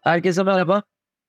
[0.00, 0.82] Herkese merhaba.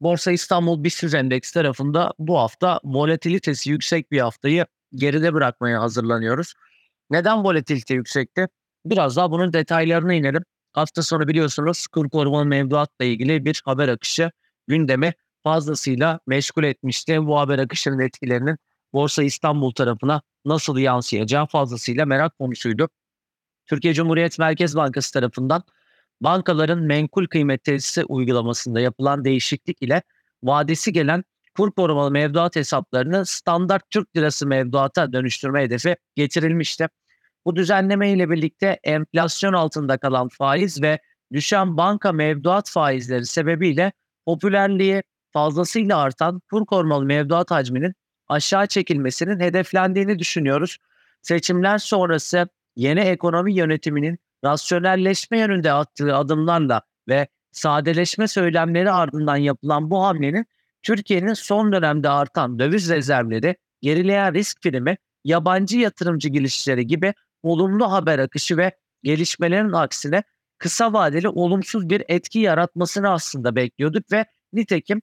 [0.00, 6.54] Borsa İstanbul BIST Endeks tarafında bu hafta volatilitesi yüksek bir haftayı geride bırakmaya hazırlanıyoruz.
[7.10, 8.48] Neden volatilite yüksekti?
[8.84, 10.42] Biraz daha bunun detaylarına inelim.
[10.72, 14.30] Hafta sonu biliyorsunuz kur korumalı mevduatla ilgili bir haber akışı
[14.68, 15.12] gündemi
[15.44, 17.26] fazlasıyla meşgul etmişti.
[17.26, 18.58] Bu haber akışının etkilerinin
[18.92, 22.88] Borsa İstanbul tarafına nasıl yansıyacağı fazlasıyla merak konusuydu.
[23.66, 25.62] Türkiye Cumhuriyet Merkez Bankası tarafından
[26.20, 30.02] bankaların menkul kıymet tesisi uygulamasında yapılan değişiklik ile
[30.42, 31.24] vadesi gelen
[31.56, 36.88] kur korumalı mevduat hesaplarını standart Türk lirası mevduata dönüştürme hedefi getirilmişti.
[37.44, 40.98] Bu düzenleme ile birlikte enflasyon altında kalan faiz ve
[41.32, 43.92] düşen banka mevduat faizleri sebebiyle
[44.26, 47.94] popülerliği fazlasıyla artan kur korumalı mevduat hacminin
[48.32, 50.78] aşağı çekilmesinin hedeflendiğini düşünüyoruz.
[51.22, 60.04] Seçimler sonrası yeni ekonomi yönetiminin rasyonelleşme yönünde attığı adımlarla ve sadeleşme söylemleri ardından yapılan bu
[60.04, 60.46] hamlenin
[60.82, 68.18] Türkiye'nin son dönemde artan döviz rezervleri, gerileyen risk primi, yabancı yatırımcı girişleri gibi olumlu haber
[68.18, 70.22] akışı ve gelişmelerin aksine
[70.58, 75.02] kısa vadeli olumsuz bir etki yaratmasını aslında bekliyorduk ve nitekim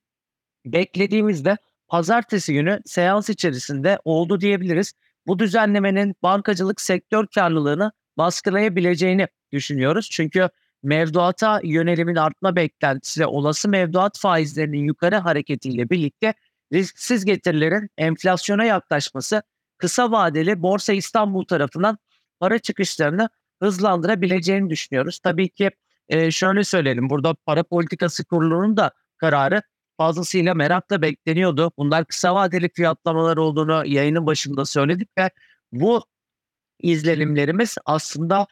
[0.66, 1.58] beklediğimizde
[1.90, 4.94] pazartesi günü seans içerisinde oldu diyebiliriz.
[5.28, 10.10] Bu düzenlemenin bankacılık sektör karlılığını baskılayabileceğini düşünüyoruz.
[10.12, 10.50] Çünkü
[10.84, 16.34] mevduata yönelimin artma beklentisi ve olası mevduat faizlerinin yukarı hareketiyle birlikte
[16.74, 19.44] risksiz getirilerin enflasyona yaklaşması
[19.78, 21.98] kısa vadeli Borsa İstanbul tarafından
[22.40, 23.30] para çıkışlarını
[23.62, 25.20] hızlandırabileceğini düşünüyoruz.
[25.20, 25.72] Tabii ki
[26.10, 29.62] e, şöyle söyleyelim burada para politikası kurulunun da kararı
[30.00, 31.72] fazlasıyla merakla bekleniyordu.
[31.78, 35.30] Bunlar kısa vadeli fiyatlamalar olduğunu yayının başında söyledik ve
[35.72, 36.06] bu
[36.82, 38.48] izlenimlerimiz aslında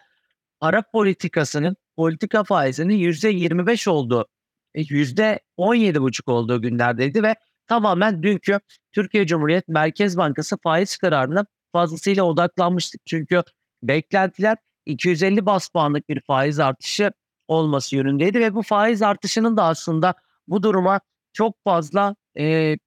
[0.59, 4.27] para politikasının politika faizinin %25 olduğu,
[4.75, 7.35] %17,5 e, olduğu günlerdeydi ve
[7.67, 8.59] tamamen dünkü
[8.91, 13.01] Türkiye Cumhuriyet Merkez Bankası faiz kararına fazlasıyla odaklanmıştık.
[13.05, 13.43] Çünkü
[13.83, 17.11] beklentiler 250 bas puanlık bir faiz artışı
[17.47, 20.13] olması yönündeydi ve bu faiz artışının da aslında
[20.47, 20.99] bu duruma
[21.37, 22.77] çok fazla e,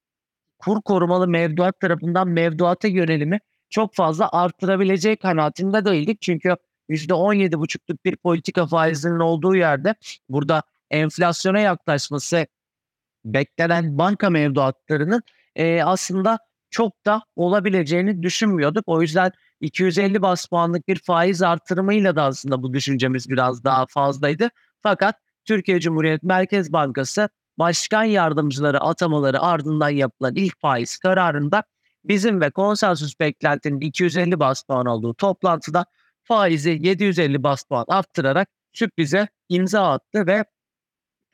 [0.59, 3.41] kur korumalı mevduat tarafından mevduata yönelimi
[3.71, 6.23] çok fazla arttırabileceği kanaatinde değildik.
[6.23, 6.57] Çünkü
[6.89, 9.95] %17,5'luk bir politika faizinin olduğu yerde
[10.29, 12.47] burada enflasyona yaklaşması
[13.25, 15.23] beklenen banka mevduatlarının
[15.57, 16.39] e, aslında
[16.71, 18.85] çok da olabileceğini düşünmüyorduk.
[18.87, 24.51] O yüzden 250 bas puanlık bir faiz artırımıyla da aslında bu düşüncemiz biraz daha fazlaydı.
[24.83, 27.29] Fakat Türkiye Cumhuriyet Merkez Bankası
[27.59, 31.63] başkan yardımcıları atamaları ardından yapılan ilk faiz kararında
[32.05, 35.87] bizim ve konsensus beklentinin 250 bas puan olduğu toplantıda
[36.25, 40.45] faizi 750 bas puan arttırarak sürprize imza attı ve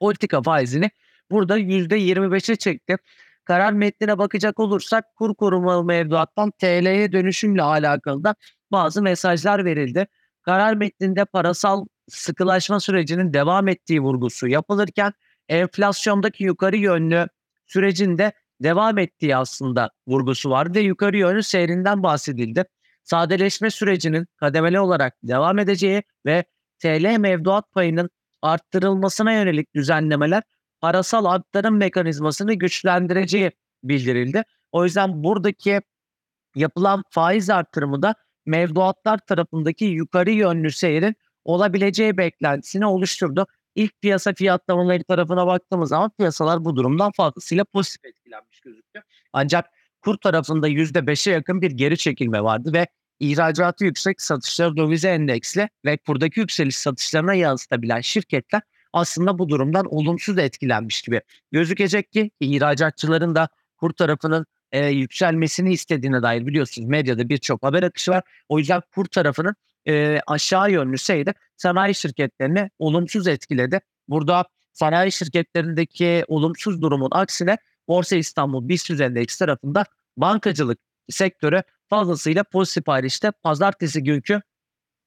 [0.01, 0.91] politika faizini
[1.31, 2.97] burada %25'e çekti.
[3.45, 8.35] Karar metnine bakacak olursak kur korumalı mevduattan TL'ye dönüşümle alakalı da
[8.73, 10.07] bazı mesajlar verildi.
[10.43, 15.13] Karar metninde parasal sıkılaşma sürecinin devam ettiği vurgusu yapılırken
[15.49, 17.29] enflasyondaki yukarı yönlü
[17.67, 22.65] sürecinde devam ettiği aslında vurgusu var ve yukarı yönlü seyrinden bahsedildi.
[23.05, 26.45] Sadeleşme sürecinin kademeli olarak devam edeceği ve
[26.79, 28.11] TL mevduat payının
[28.43, 30.43] arttırılmasına yönelik düzenlemeler
[30.81, 33.51] parasal aktarım mekanizmasını güçlendireceği
[33.85, 34.43] bildirildi.
[34.73, 35.81] O yüzden buradaki
[36.55, 38.15] yapılan faiz arttırımı da
[38.47, 41.15] mevduatlar tarafındaki yukarı yönlü seyrin
[41.45, 43.47] olabileceği beklentisini oluşturdu.
[43.77, 49.05] İlk piyasa fiyatlamaları tarafına baktığımız zaman piyasalar bu durumdan fazlasıyla pozitif etkilenmiş gözüküyor.
[49.33, 49.67] Ancak
[50.01, 52.87] kur tarafında %5'e yakın bir geri çekilme vardı ve
[53.21, 60.39] ihracatı yüksek satışları dövize endeksli ve kurdaki yükseliş satışlarına yansıtabilen şirketler aslında bu durumdan olumsuz
[60.39, 61.21] etkilenmiş gibi
[61.53, 68.11] gözükecek ki ihracatçıların da kur tarafının e, yükselmesini istediğine dair biliyorsunuz medyada birçok haber akışı
[68.11, 68.23] var.
[68.49, 69.55] O yüzden kur tarafının
[69.89, 73.81] e, aşağı yönlü seyri sanayi şirketlerini olumsuz etkiledi.
[74.09, 77.59] Burada sanayi şirketlerindeki olumsuz durumun aksine
[77.89, 79.85] Borsa İstanbul BIST Endeks tarafında
[80.17, 80.79] bankacılık
[81.11, 83.33] sektörü fazlasıyla pozitif ayrıştı.
[83.43, 84.43] Pazartesi günkü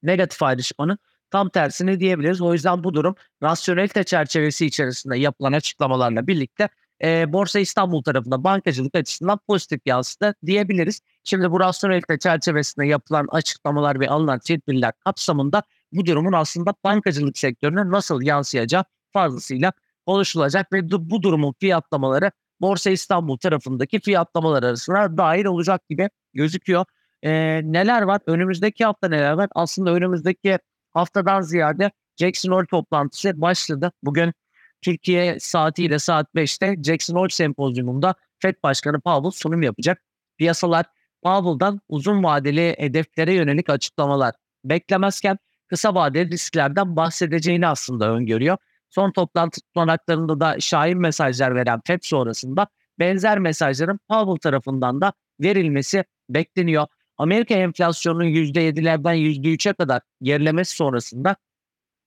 [0.04, 0.98] negatif ayrışmanın
[1.32, 2.42] tam tersini diyebiliriz.
[2.42, 6.70] O yüzden bu durum rasyonelite çerçevesi içerisinde yapılan açıklamalarla birlikte
[7.04, 11.02] e, Borsa İstanbul tarafında bankacılık açısından pozitif yansıdı diyebiliriz.
[11.30, 17.92] Şimdi bu rasyonelite çerçevesinde yapılan açıklamalar ve alınan tedbirler kapsamında bu durumun aslında bankacılık sektörüne
[17.92, 18.84] nasıl yansıyacağı
[19.14, 19.74] fazlasıyla
[20.06, 22.32] konuşulacak ve bu durumun fiyatlamaları
[22.62, 26.86] Borsa İstanbul tarafındaki fiyatlamalar arasına dahil olacak gibi gözüküyor.
[27.24, 28.22] Eee, neler var?
[28.26, 29.50] Önümüzdeki hafta neler var?
[29.56, 30.60] Aslında önümüzdeki
[30.92, 33.92] haftadan ziyade Jackson Hole toplantısı başladı.
[34.04, 34.34] Bugün
[34.82, 40.02] Türkiye saatiyle saat 5'te Jackson Hole Sempozyumunda FED Başkanı Powell sunum yapacak.
[40.38, 40.86] Piyasalar
[41.24, 44.36] Powell'dan uzun vadeli hedeflere yönelik açıklamalar
[44.66, 45.38] beklemezken
[45.68, 48.58] kısa vadeli risklerden bahsedeceğini aslında öngörüyor.
[48.90, 52.68] Son toplantı tutanaklarında da şahin mesajlar veren FED sonrasında
[53.00, 56.88] benzer mesajların Powell tarafından da verilmesi bekleniyor.
[57.18, 61.36] Amerika enflasyonunun %7'lerden %3'e kadar gerilemesi sonrasında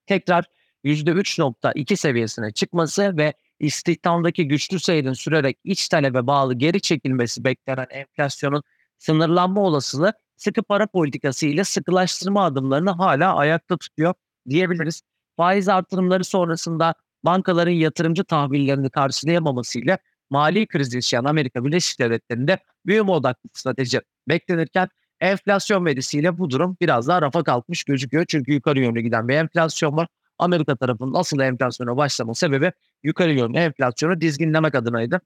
[0.06, 0.44] tekrar
[0.84, 8.62] %3.2 seviyesine çıkması ve istihdamdaki güçlü seyrin sürerek iç talebe bağlı geri çekilmesi beklenen enflasyonun
[9.02, 14.14] sınırlanma olasılığı sıkı para politikası ile sıkılaştırma adımlarını hala ayakta tutuyor
[14.48, 15.02] diyebiliriz.
[15.36, 16.94] Faiz artırımları sonrasında
[17.24, 19.98] bankaların yatırımcı tahvillerini karşılayamamasıyla
[20.30, 24.88] mali kriz yaşayan Amerika Birleşik Devletleri'nde büyüme odaklı strateji beklenirken
[25.20, 28.24] enflasyon verisiyle bu durum biraz daha rafa kalkmış gözüküyor.
[28.28, 30.08] Çünkü yukarı yönlü giden bir enflasyon var.
[30.38, 32.72] Amerika tarafının asıl enflasyona başlama sebebi
[33.02, 35.20] yukarı yönlü enflasyonu dizginlemek adınaydı.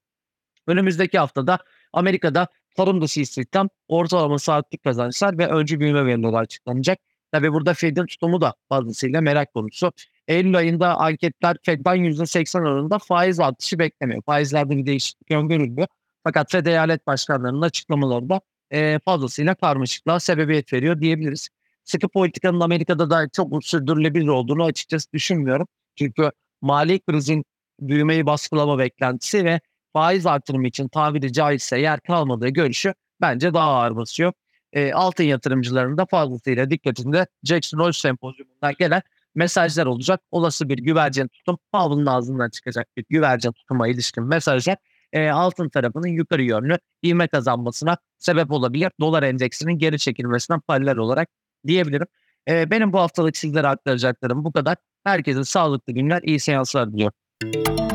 [0.66, 1.58] Önümüzdeki haftada
[1.92, 6.98] Amerika'da tarım dışı istihdam, ortalama saatlik kazançlar ve öncü büyüme verileri açıklanacak.
[7.32, 9.92] Tabi burada Fed'in tutumu da fazlasıyla merak konusu.
[10.28, 14.22] Eylül ayında anketler Fed'den %80 oranında faiz artışı beklemiyor.
[14.22, 15.88] Faizlerde bir değişiklik öngörülmüyor.
[16.24, 18.40] Fakat Fed eyalet başkanlarının açıklamaları da
[18.70, 21.48] e, fazlasıyla karmaşıklığa sebebiyet veriyor diyebiliriz.
[21.84, 25.68] Sıkı politikanın Amerika'da da çok sürdürülebilir olduğunu açıkçası düşünmüyorum.
[25.96, 26.30] Çünkü
[26.62, 27.44] mali krizin
[27.80, 29.60] büyümeyi baskılama beklentisi ve
[29.96, 34.32] faiz artırımı için tabiri caizse yer kalmadığı görüşü bence daha ağır basıyor.
[34.72, 39.02] E, altın yatırımcılarının da fazlasıyla dikkatinde Jackson Hole sempozyumundan gelen
[39.34, 40.20] mesajlar olacak.
[40.30, 44.76] Olası bir güvercin tutum Powell'ın ağzından çıkacak bir güvercin tutuma ilişkin mesajlar
[45.12, 48.92] e, altın tarafının yukarı yönlü ivme kazanmasına sebep olabilir.
[49.00, 51.28] Dolar endeksinin geri çekilmesine paralel olarak
[51.66, 52.06] diyebilirim.
[52.48, 54.76] E, benim bu haftalık sizlere aktaracaklarım bu kadar.
[55.04, 57.85] Herkese sağlıklı günler, iyi seanslar diliyorum.